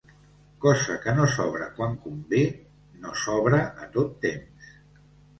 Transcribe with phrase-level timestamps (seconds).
[0.63, 2.39] Casa que no s'obre quan convé,
[3.03, 4.73] no s'obre a tot temps.